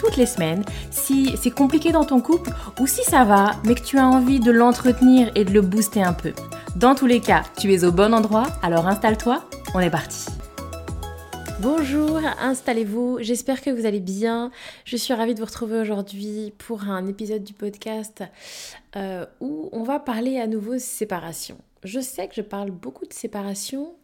[0.00, 2.50] toutes les semaines si c'est compliqué dans ton couple
[2.80, 6.02] ou si ça va, mais que tu as envie de l'entretenir et de le booster
[6.02, 6.32] un peu.
[6.76, 9.44] Dans tous les cas, tu es au bon endroit, alors installe-toi,
[9.74, 10.26] on est parti.
[11.60, 14.50] Bonjour, installez-vous, j'espère que vous allez bien.
[14.86, 18.24] Je suis ravie de vous retrouver aujourd'hui pour un épisode du podcast
[18.96, 23.12] euh, où on va parler à nouveau séparation je sais que je parle beaucoup de
[23.12, 23.94] séparation,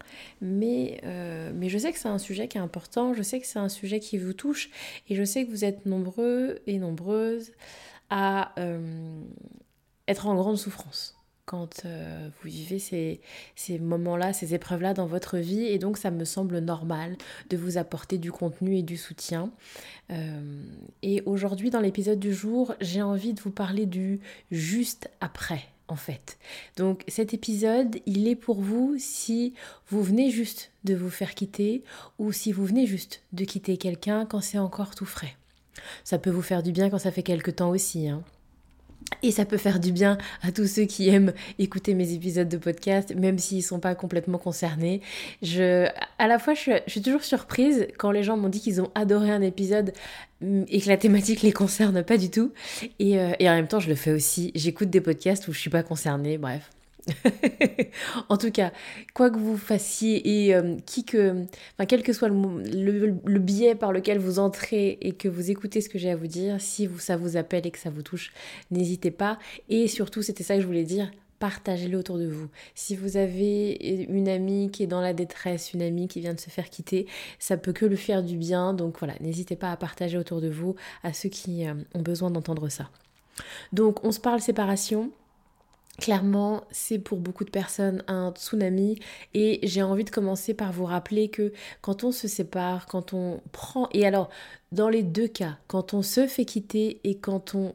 [0.41, 3.47] mais, euh, mais je sais que c'est un sujet qui est important, je sais que
[3.47, 4.69] c'est un sujet qui vous touche,
[5.09, 7.51] et je sais que vous êtes nombreux et nombreuses
[8.09, 9.21] à euh,
[10.07, 11.13] être en grande souffrance
[11.45, 13.21] quand euh, vous vivez ces,
[13.55, 17.15] ces moments-là, ces épreuves-là dans votre vie, et donc ça me semble normal
[17.49, 19.51] de vous apporter du contenu et du soutien.
[21.03, 24.19] et aujourd'hui, dans l'épisode du jour, j'ai envie de vous parler du
[24.51, 26.37] juste après en fait.
[26.75, 29.53] Donc cet épisode, il est pour vous si
[29.89, 31.83] vous venez juste de vous faire quitter
[32.19, 35.35] ou si vous venez juste de quitter quelqu'un quand c'est encore tout frais.
[36.03, 38.07] Ça peut vous faire du bien quand ça fait quelque temps aussi.
[38.07, 38.23] Hein.
[39.23, 42.57] Et ça peut faire du bien à tous ceux qui aiment écouter mes épisodes de
[42.57, 45.01] podcast, même s'ils ne sont pas complètement concernés.
[45.41, 45.87] Je,
[46.19, 49.31] à la fois, je suis, toujours surprise quand les gens m'ont dit qu'ils ont adoré
[49.31, 49.93] un épisode
[50.41, 52.51] mm, et que la thématique les concerne pas du tout.
[52.99, 54.51] Et, euh, et en même temps, je le fais aussi.
[54.55, 56.69] J'écoute des podcasts où je suis pas concernée, bref.
[58.29, 58.71] en tout cas,
[59.13, 61.45] quoi que vous fassiez et euh, qui que,
[61.87, 65.89] quel que soit le, le, biais par lequel vous entrez et que vous écoutez ce
[65.89, 68.31] que j'ai à vous dire, si vous, ça vous appelle et que ça vous touche,
[68.71, 69.39] n'hésitez pas.
[69.69, 71.09] Et surtout, c'était ça que je voulais dire,
[71.39, 72.49] partagez-le autour de vous.
[72.75, 73.73] Si vous avez
[74.09, 77.07] une amie qui est dans la détresse, une amie qui vient de se faire quitter,
[77.39, 78.73] ça peut que lui faire du bien.
[78.73, 82.31] Donc voilà, n'hésitez pas à partager autour de vous à ceux qui euh, ont besoin
[82.31, 82.89] d'entendre ça.
[83.71, 85.11] Donc on se parle séparation.
[85.99, 88.99] Clairement, c'est pour beaucoup de personnes un tsunami
[89.33, 93.41] et j'ai envie de commencer par vous rappeler que quand on se sépare, quand on
[93.51, 94.29] prend, et alors
[94.71, 97.73] dans les deux cas, quand on se fait quitter et quand on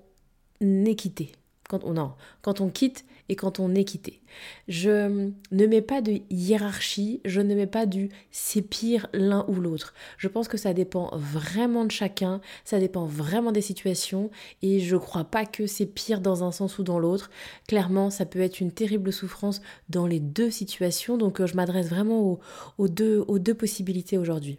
[0.61, 1.33] est quitté,
[1.69, 2.13] quand on, non,
[2.43, 3.05] quand on quitte
[3.37, 4.21] quand on est quitté.
[4.69, 9.55] Je ne mets pas de hiérarchie, je ne mets pas du c'est pire l'un ou
[9.55, 9.95] l'autre.
[10.19, 14.31] Je pense que ça dépend vraiment de chacun, ça dépend vraiment des situations
[14.63, 17.31] et je crois pas que c'est pire dans un sens ou dans l'autre.
[17.69, 21.89] Clairement, ça peut être une terrible souffrance dans les deux situations, donc euh, je m'adresse
[21.89, 22.41] vraiment
[22.79, 24.59] aux, deux, aux deux possibilités aujourd'hui.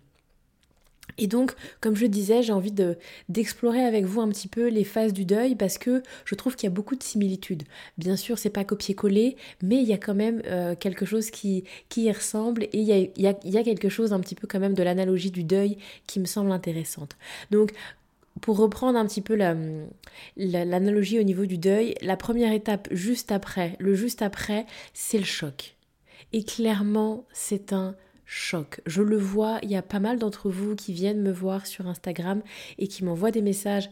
[1.18, 2.97] Et donc, comme je disais, j'ai envie de,
[3.30, 6.68] d'explorer avec vous un petit peu les phases du deuil parce que je trouve qu'il
[6.68, 7.64] y a beaucoup de similitudes.
[7.97, 11.66] Bien sûr, c'est pas copier-coller, mais il y a quand même euh, quelque chose qui,
[11.90, 12.94] qui y ressemble et il y
[13.28, 15.78] a, y a, quelque chose un petit peu quand même de l'analogie du deuil
[16.08, 17.16] qui me semble intéressante.
[17.52, 17.74] Donc,
[18.41, 19.35] pour reprendre un petit peu
[20.35, 25.25] l'analogie au niveau du deuil, la première étape juste après, le juste après, c'est le
[25.25, 25.75] choc.
[26.34, 28.81] Et clairement, c'est un choc.
[28.85, 31.88] Je le vois, il y a pas mal d'entre vous qui viennent me voir sur
[31.88, 32.41] Instagram
[32.78, 33.89] et qui m'envoient des messages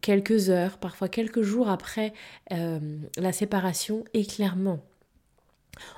[0.00, 2.12] quelques heures, parfois quelques jours après
[2.52, 4.80] euh, la séparation et clairement,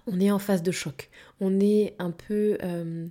[0.06, 1.10] on est en phase de choc.
[1.40, 2.58] On est un peu...
[2.62, 3.06] Euh,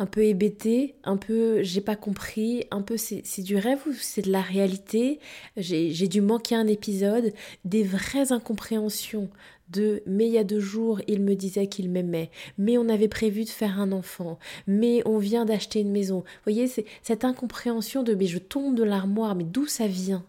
[0.00, 4.22] un peu hébété, un peu j'ai pas compris, un peu c'est du rêve ou c'est
[4.22, 5.20] de la réalité,
[5.58, 7.34] j'ai dû manquer un épisode,
[7.66, 9.28] des vraies incompréhensions
[9.68, 13.08] de mais il y a deux jours il me disait qu'il m'aimait, mais on avait
[13.08, 16.20] prévu de faire un enfant, mais on vient d'acheter une maison.
[16.20, 20.24] Vous voyez, c'est cette incompréhension de mais je tombe de l'armoire, mais d'où ça vient?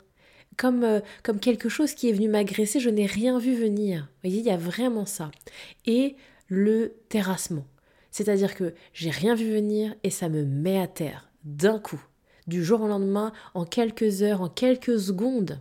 [0.58, 4.02] Comme, euh, comme quelque chose qui est venu m'agresser, je n'ai rien vu venir.
[4.02, 5.32] Vous voyez, il y a vraiment ça.
[5.86, 6.18] Et
[6.50, 7.66] le terrassement.
[8.12, 12.04] C'est-à-dire que j'ai rien vu venir et ça me met à terre d'un coup,
[12.48, 15.60] du jour au lendemain, en quelques heures, en quelques secondes.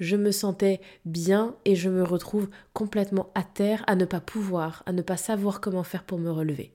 [0.00, 4.82] Je me sentais bien et je me retrouve complètement à terre, à ne pas pouvoir,
[4.86, 6.72] à ne pas savoir comment faire pour me relever.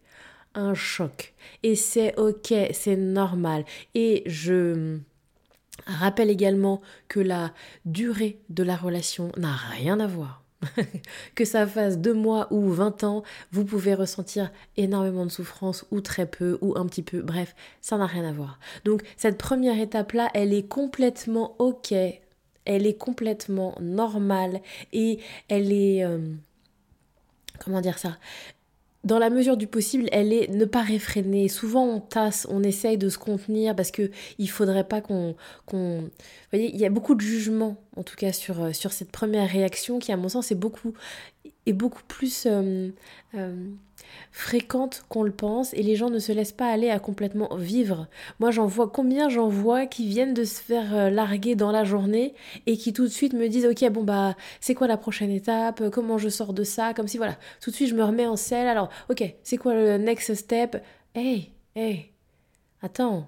[0.54, 1.34] Un choc.
[1.64, 3.66] Et c'est ok, c'est normal.
[3.96, 5.00] Et je
[5.86, 7.54] rappelle également que la
[7.86, 10.44] durée de la relation n'a rien à voir
[11.36, 16.02] que ça fasse deux mois ou vingt ans, vous pouvez ressentir énormément de souffrance ou
[16.02, 17.22] très peu ou un petit peu.
[17.22, 18.60] Bref, ça n'a rien à voir.
[18.86, 21.94] Donc cette première étape-là, elle est complètement ok.
[22.66, 24.62] Elle est complètement normale
[24.92, 26.04] et elle est...
[26.04, 26.34] Euh,
[27.60, 28.18] comment dire ça?
[29.08, 31.48] Dans la mesure du possible, elle est ne pas réfréner.
[31.48, 35.36] Souvent, on tasse, on essaye de se contenir parce que il faudrait pas qu'on,
[35.72, 36.10] vous
[36.52, 39.50] voyez, il y a beaucoup de jugement, en tout cas sur euh, sur cette première
[39.50, 40.94] réaction qui, à mon sens, est beaucoup
[41.70, 42.90] est beaucoup plus euh,
[43.36, 43.70] euh,
[44.32, 48.08] fréquente qu'on le pense et les gens ne se laissent pas aller à complètement vivre.
[48.40, 51.84] Moi j'en vois combien j'en vois qui viennent de se faire euh, larguer dans la
[51.84, 52.34] journée
[52.66, 55.90] et qui tout de suite me disent ok bon bah c'est quoi la prochaine étape,
[55.92, 58.38] comment je sors de ça, comme si voilà, tout de suite je me remets en
[58.38, 60.82] selle, alors ok c'est quoi le next step?
[61.16, 62.12] Hey, hey,
[62.82, 63.28] attends,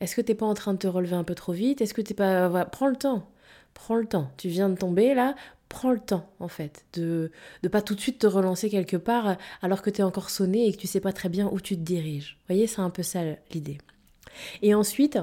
[0.00, 1.80] est-ce que t'es pas en train de te relever un peu trop vite?
[1.80, 2.64] Est-ce que t'es pas...
[2.66, 3.28] prends le temps.
[3.74, 4.30] Prends le temps.
[4.36, 5.34] Tu viens de tomber là,
[5.70, 7.30] prends le temps en fait de
[7.62, 10.66] ne pas tout de suite te relancer quelque part alors que tu es encore sonné
[10.66, 12.36] et que tu sais pas très bien où tu te diriges.
[12.40, 13.20] Vous voyez, c'est un peu ça
[13.52, 13.78] l'idée.
[14.62, 15.18] Et ensuite,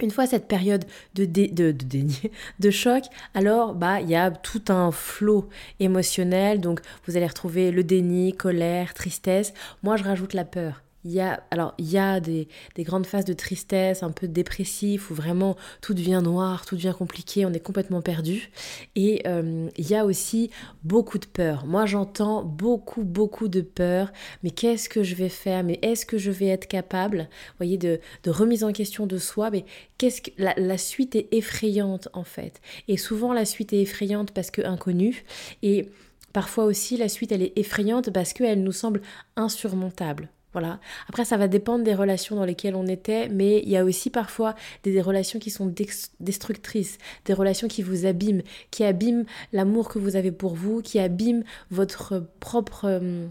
[0.00, 2.20] une fois cette période de, de, déni,
[2.60, 3.04] de choc,
[3.34, 5.48] alors bah il y a tout un flot
[5.80, 6.60] émotionnel.
[6.60, 9.54] Donc vous allez retrouver le déni, colère, tristesse.
[9.82, 10.82] Moi je rajoute la peur.
[11.06, 12.48] Il y a, alors, il y a des,
[12.80, 17.46] grandes phases de tristesse, un peu dépressif, où vraiment tout devient noir, tout devient compliqué,
[17.46, 18.50] on est complètement perdu.
[18.96, 20.50] Et euh, il y a aussi
[20.82, 21.64] beaucoup de peur.
[21.64, 24.12] Moi, j'entends beaucoup, beaucoup de peur.
[24.42, 25.62] Mais qu'est-ce que je vais faire?
[25.62, 29.50] Mais est-ce que je vais être capable, vous voyez, de, remise en question de soi
[29.50, 29.64] Mais
[29.98, 32.60] qu'est-ce que la, suite est effrayante en fait.
[32.88, 35.24] Et souvent, la suite est effrayante parce que inconnue.
[35.62, 35.88] Et
[36.32, 39.00] Parfois aussi, la suite, elle est effrayante parce qu'elle nous semble
[39.36, 40.28] insurmontable.
[40.58, 40.80] Voilà.
[41.10, 44.08] Après, ça va dépendre des relations dans lesquelles on était, mais il y a aussi
[44.08, 44.54] parfois
[44.84, 45.70] des, relations qui sont
[46.18, 50.98] destructrices, des relations qui vous abîment, qui abîment l'amour que vous avez pour vous, qui
[50.98, 52.86] abîment votre propre...
[52.86, 53.26] Euh,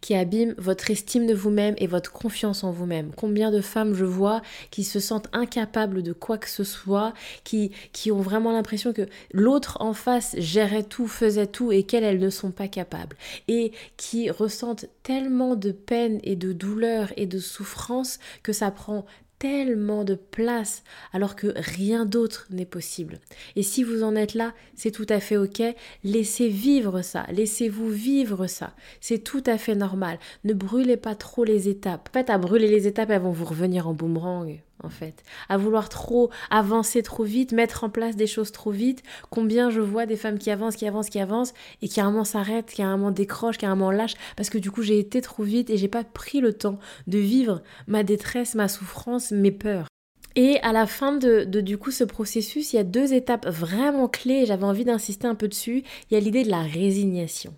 [0.00, 3.12] qui abîme votre estime de vous-même et votre confiance en vous-même.
[3.16, 7.72] Combien de femmes je vois qui se sentent incapables de quoi que ce soit, qui,
[7.92, 12.18] qui ont vraiment l'impression que l'autre en face gérait tout, faisait tout et qu'elles, elles
[12.18, 13.16] ne sont pas capables.
[13.48, 19.04] Et qui ressentent tellement de peine et de douleur et de souffrance que ça prend
[19.38, 20.82] tellement de place
[21.12, 23.18] alors que rien d'autre n'est possible.
[23.56, 25.62] Et si vous en êtes là, c'est tout à fait ok.
[26.02, 28.74] Laissez vivre ça, laissez-vous vivre ça.
[29.00, 30.18] C'est tout à fait normal.
[30.44, 32.08] Ne brûlez pas trop les étapes.
[32.10, 35.24] En fait, à brûler les étapes, elles vont vous revenir en boomerang en fait.
[35.48, 39.02] À vouloir trop avancer trop vite, mettre en place des choses trop vite.
[39.30, 42.10] Combien je vois des femmes qui avancent, qui avancent, qui avancent, et qui à un
[42.10, 44.70] moment s'arrêtent, qui à un moment décrochent, qui à un moment lâchent, parce que du
[44.70, 48.54] coup j'ai été trop vite et j'ai pas pris le temps de vivre ma détresse,
[48.54, 49.86] ma souffrance, mes peurs.
[50.36, 53.46] Et à la fin de, de, du coup ce processus, il y a deux étapes
[53.46, 55.84] vraiment clés, j'avais envie d'insister un peu dessus.
[56.10, 57.54] Il y a l'idée de la résignation.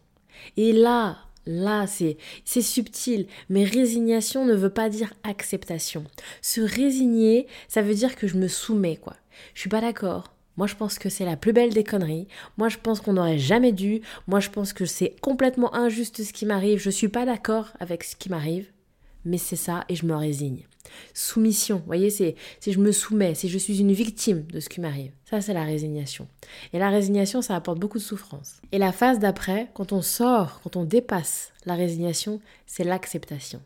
[0.59, 6.05] Et là, Là, c'est subtil, mais résignation ne veut pas dire acceptation.
[6.43, 9.15] Se résigner, ça veut dire que je me soumets, quoi.
[9.55, 10.33] Je suis pas d'accord.
[10.57, 12.29] Moi, je pense que c'est la plus belle des conneries.
[12.57, 14.01] Moi, je pense qu'on n'aurait jamais dû.
[14.27, 16.79] Moi, je pense que c'est complètement injuste ce qui m'arrive.
[16.79, 18.71] Je suis pas d'accord avec ce qui m'arrive
[19.27, 20.63] mais c'est ça et je me résigne.
[21.15, 22.35] Soumission, vous voyez, c'est
[22.67, 25.13] je me soumets, si je suis une victime de ce qui m'arrive.
[25.29, 26.29] Ça, c'est la résignation.
[26.73, 28.61] Et la résignation, ça apporte beaucoup de souffrance.
[28.73, 33.61] Et la phase d'après, quand on sort, quand on dépasse la résignation, c'est l'acceptation.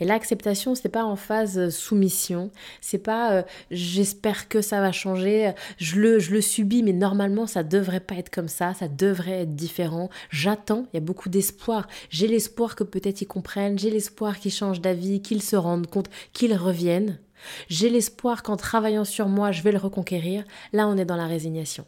[0.00, 2.50] Et l'acceptation, c'est pas en phase euh, soumission,
[2.80, 7.46] c'est pas euh, j'espère que ça va changer, je le, je le subis, mais normalement
[7.46, 10.10] ça devrait pas être comme ça, ça devrait être différent.
[10.30, 11.88] J'attends, il y a beaucoup d'espoir.
[12.10, 16.10] J'ai l'espoir que peut-être ils comprennent, j'ai l'espoir qu'ils changent d'avis, qu'ils se rendent compte,
[16.32, 17.18] qu'ils reviennent.
[17.68, 20.44] J'ai l'espoir qu'en travaillant sur moi, je vais le reconquérir.
[20.72, 21.84] Là, on est dans la résignation.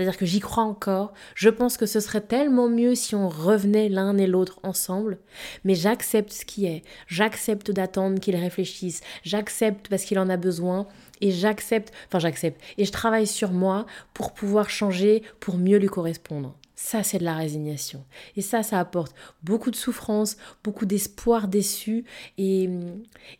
[0.00, 1.12] C'est-à-dire que j'y crois encore.
[1.34, 5.18] Je pense que ce serait tellement mieux si on revenait l'un et l'autre ensemble.
[5.64, 6.84] Mais j'accepte ce qui est.
[7.06, 9.02] J'accepte d'attendre qu'il réfléchisse.
[9.24, 10.86] J'accepte parce qu'il en a besoin.
[11.20, 12.58] Et j'accepte, enfin j'accepte.
[12.78, 16.56] Et je travaille sur moi pour pouvoir changer, pour mieux lui correspondre.
[16.74, 18.02] Ça, c'est de la résignation.
[18.36, 22.06] Et ça, ça apporte beaucoup de souffrance, beaucoup d'espoir déçu
[22.38, 22.70] et,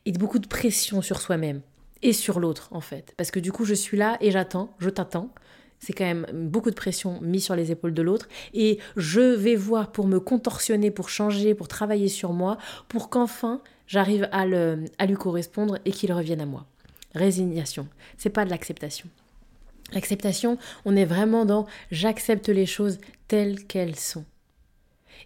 [0.05, 1.62] et beaucoup de pression sur soi-même
[2.02, 3.14] et sur l'autre, en fait.
[3.17, 5.33] Parce que du coup, je suis là et j'attends, je t'attends
[5.80, 8.28] c'est quand même beaucoup de pression mise sur les épaules de l'autre.
[8.52, 12.58] Et je vais voir pour me contorsionner, pour changer, pour travailler sur moi,
[12.88, 14.42] pour qu'enfin j'arrive à,
[14.99, 16.66] à lui correspondre et qu'il revienne à moi.
[17.14, 19.08] Résignation, c'est pas de l'acceptation.
[19.92, 24.25] L'acceptation, on est vraiment dans j'accepte les choses telles qu'elles sont.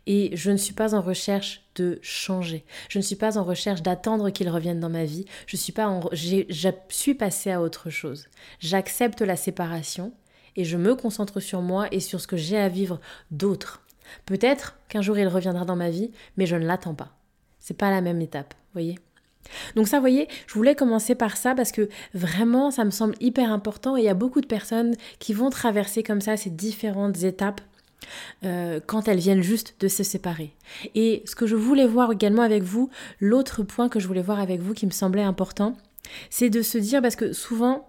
[0.07, 2.65] Et je ne suis pas en recherche de changer.
[2.89, 5.25] Je ne suis pas en recherche d'attendre qu'il revienne dans ma vie.
[5.47, 8.27] Je suis pas en, je suis passée à autre chose.
[8.61, 10.13] J'accepte la séparation
[10.57, 13.83] et je me concentre sur moi et sur ce que j'ai à vivre d'autres.
[14.27, 17.17] Peut-être qu'un jour il reviendra dans ma vie, mais je ne l'attends pas.
[17.59, 18.99] C'est pas la même étape, voyez
[19.77, 23.53] donc ça, voyez, je voulais commencer par ça parce que vraiment, ça me semble hyper
[23.53, 27.23] important et il y a beaucoup de personnes qui vont traverser comme ça ces différentes
[27.25, 27.61] étapes
[28.45, 30.55] euh, quand elles viennent juste de se séparer.
[30.95, 34.41] Et ce que je voulais voir également avec vous, l'autre point que je voulais voir
[34.41, 35.77] avec vous qui me semblait important,
[36.31, 37.89] c'est de se dire, parce que souvent,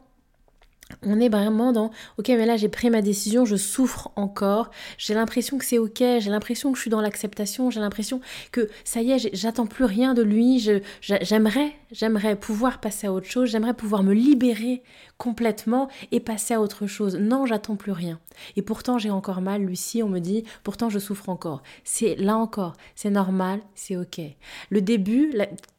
[1.04, 1.90] on est vraiment dans
[2.20, 5.98] ok mais là j'ai pris ma décision, je souffre encore, j'ai l'impression que c'est ok,
[5.98, 9.86] j'ai l'impression que je suis dans l'acceptation, j'ai l'impression que ça y est, j'attends plus
[9.86, 10.60] rien de lui,
[11.02, 14.84] j'aimerais, j'aimerais pouvoir passer à autre chose, j'aimerais pouvoir me libérer
[15.18, 17.16] complètement et passer à autre chose.
[17.16, 18.20] Non, j'attends plus rien.
[18.56, 21.64] Et pourtant j'ai encore mal, Lucie, on me dit, pourtant je souffre encore.
[21.84, 24.22] C'est là encore, c'est normal, c'est ok.
[24.70, 25.34] Le début,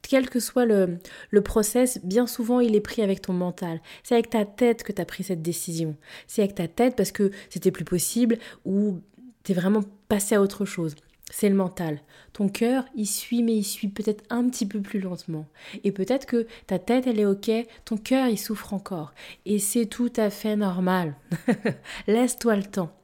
[0.08, 0.98] quel que soit le,
[1.30, 3.80] le process, bien souvent il est pris avec ton mental.
[4.02, 5.96] C'est avec ta tête que tu as pris cette décision.
[6.26, 9.00] C'est avec ta tête parce que c'était plus possible ou
[9.44, 10.94] tu es vraiment passé à autre chose.
[11.30, 12.00] C'est le mental.
[12.32, 15.46] Ton cœur, il suit, mais il suit peut-être un petit peu plus lentement.
[15.82, 17.50] Et peut-être que ta tête, elle est OK,
[17.84, 19.12] ton cœur, il souffre encore.
[19.44, 21.16] Et c'est tout à fait normal.
[22.06, 22.95] Laisse-toi le temps.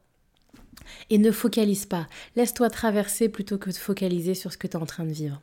[1.11, 2.07] Et ne focalise pas.
[2.37, 5.41] Laisse-toi traverser plutôt que de focaliser sur ce que tu es en train de vivre.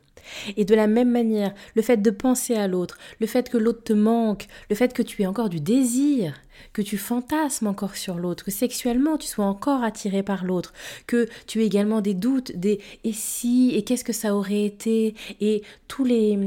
[0.56, 3.82] Et de la même manière, le fait de penser à l'autre, le fait que l'autre
[3.84, 6.34] te manque, le fait que tu aies encore du désir,
[6.72, 10.72] que tu fantasmes encore sur l'autre, que sexuellement tu sois encore attiré par l'autre,
[11.06, 15.14] que tu aies également des doutes, des et si, et qu'est-ce que ça aurait été,
[15.40, 16.38] et tous les,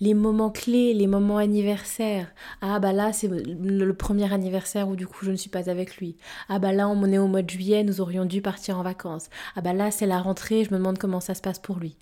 [0.00, 2.32] les moments clés, les moments anniversaires.
[2.60, 5.96] Ah bah là c'est le premier anniversaire où du coup je ne suis pas avec
[5.96, 6.16] lui.
[6.48, 9.28] Ah bah là on est au mois de juillet, nous aurions dû partir en vacances.
[9.56, 11.96] Ah bah là c'est la rentrée, je me demande comment ça se passe pour lui.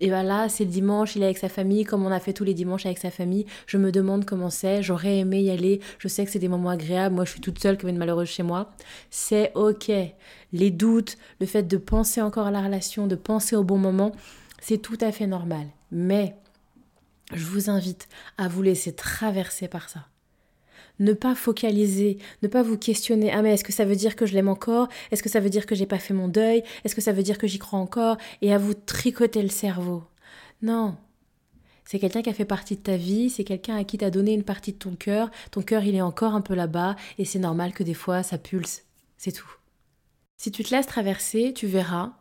[0.00, 2.32] Et bah là c'est le dimanche, il est avec sa famille, comme on a fait
[2.32, 5.80] tous les dimanches avec sa famille, je me demande comment c'est, j'aurais aimé y aller,
[5.98, 8.28] je sais que c'est des moments agréables, moi je suis toute seule comme une malheureuse
[8.28, 8.72] chez moi.
[9.10, 9.92] C'est ok.
[10.52, 14.12] Les doutes, le fait de penser encore à la relation, de penser au bon moment,
[14.60, 15.66] c'est tout à fait normal.
[15.92, 16.36] Mais
[17.32, 20.08] je vous invite à vous laisser traverser par ça.
[21.00, 23.32] Ne pas focaliser, ne pas vous questionner.
[23.32, 24.88] Ah mais est-ce que ça veut dire que je l'aime encore?
[25.10, 26.62] Est-ce que ça veut dire que j'ai pas fait mon deuil?
[26.84, 28.16] Est-ce que ça veut dire que j'y crois encore?
[28.42, 30.04] Et à vous tricoter le cerveau.
[30.62, 30.96] Non.
[31.84, 34.32] C'est quelqu'un qui a fait partie de ta vie, c'est quelqu'un à qui t'as donné
[34.32, 35.30] une partie de ton cœur.
[35.50, 38.38] Ton cœur, il est encore un peu là-bas et c'est normal que des fois ça
[38.38, 38.84] pulse.
[39.18, 39.50] C'est tout.
[40.36, 42.12] Si tu te laisses traverser, tu verras,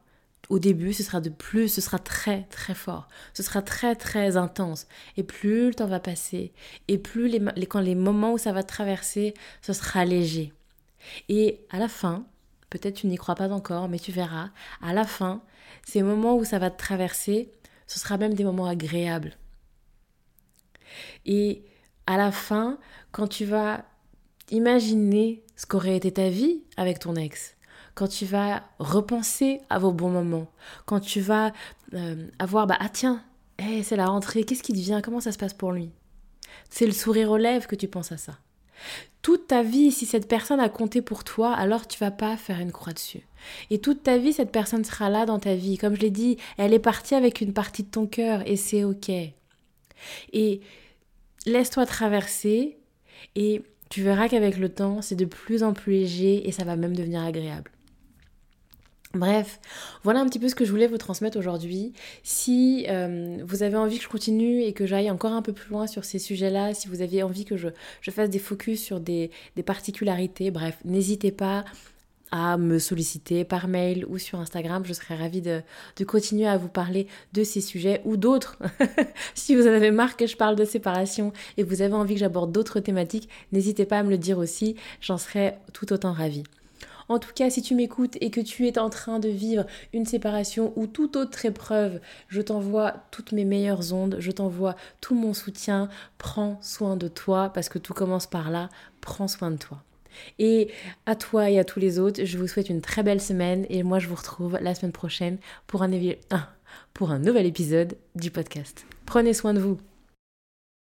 [0.49, 4.37] au début, ce sera de plus, ce sera très très fort, ce sera très très
[4.37, 4.87] intense.
[5.17, 6.53] Et plus le temps va passer,
[6.87, 10.53] et plus les, quand les moments où ça va traverser, ce sera léger.
[11.29, 12.25] Et à la fin,
[12.69, 14.49] peut-être tu n'y crois pas encore, mais tu verras,
[14.81, 15.41] à la fin,
[15.85, 17.51] ces moments où ça va traverser,
[17.87, 19.37] ce sera même des moments agréables.
[21.25, 21.63] Et
[22.05, 22.79] à la fin,
[23.11, 23.85] quand tu vas
[24.51, 27.55] imaginer ce qu'aurait été ta vie avec ton ex,
[27.95, 30.47] quand tu vas repenser à vos bons moments,
[30.85, 31.53] quand tu vas
[31.93, 33.23] euh, avoir, bah, ah tiens,
[33.59, 35.91] hey, c'est la rentrée, qu'est-ce qui devient, comment ça se passe pour lui?
[36.69, 38.33] C'est le sourire aux lèvres que tu penses à ça.
[39.21, 42.59] Toute ta vie, si cette personne a compté pour toi, alors tu vas pas faire
[42.59, 43.21] une croix dessus.
[43.69, 45.77] Et toute ta vie, cette personne sera là dans ta vie.
[45.77, 48.83] Comme je l'ai dit, elle est partie avec une partie de ton cœur et c'est
[48.83, 49.09] ok.
[50.33, 50.61] Et
[51.45, 52.77] laisse-toi traverser
[53.35, 56.75] et tu verras qu'avec le temps, c'est de plus en plus léger et ça va
[56.75, 57.71] même devenir agréable.
[59.15, 59.59] Bref,
[60.03, 61.93] voilà un petit peu ce que je voulais vous transmettre aujourd'hui.
[62.23, 65.69] Si euh, vous avez envie que je continue et que j'aille encore un peu plus
[65.69, 67.67] loin sur ces sujets-là, si vous avez envie que je,
[68.09, 69.29] fasse des focus sur des,
[69.63, 71.63] particularités, bref, n'hésitez pas
[72.31, 74.83] à me solliciter par mail ou sur Instagram.
[74.83, 75.61] Je serais ravie de,
[75.97, 78.57] de continuer à vous parler de ces sujets ou d'autres.
[79.35, 82.15] si vous en avez marre que je parle de séparation et que vous avez envie
[82.15, 84.75] que j'aborde d'autres thématiques, n'hésitez pas à me le dire aussi.
[85.01, 86.41] J'en serais tout autant ravie.
[87.09, 90.05] En tout cas, si tu m'écoutes et que tu es en train de vivre une
[90.05, 95.33] séparation ou toute autre épreuve, je t'envoie toutes mes meilleures ondes, je t'envoie tout mon
[95.33, 95.89] soutien.
[96.17, 98.69] Prends soin de toi parce que tout commence par là.
[99.01, 99.83] Prends soin de toi.
[100.39, 100.69] Et
[101.05, 103.83] à toi et à tous les autres, je vous souhaite une très belle semaine et
[103.83, 108.85] moi je vous retrouve la semaine prochaine pour un, nouvel épisode du podcast.
[109.05, 109.77] Prenez soin de vous.